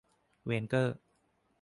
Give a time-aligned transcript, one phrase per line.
[0.45, 0.95] เวนเกอร์